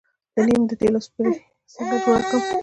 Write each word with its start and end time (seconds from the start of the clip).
د 0.35 0.37
نیم 0.47 0.63
د 0.69 0.71
تیلو 0.79 0.99
سپری 1.05 1.33
څنګه 1.73 1.95
جوړ 2.03 2.19
کړم؟ 2.29 2.41